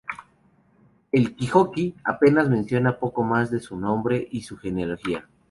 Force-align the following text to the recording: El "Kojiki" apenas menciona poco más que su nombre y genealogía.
El 1.11 1.35
"Kojiki" 1.37 1.93
apenas 2.03 2.49
menciona 2.49 2.97
poco 2.97 3.21
más 3.23 3.51
que 3.51 3.59
su 3.59 3.77
nombre 3.77 4.27
y 4.31 4.41
genealogía. 4.41 5.29